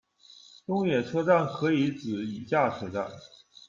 [0.65, 3.07] 东野车站可以指以下车站：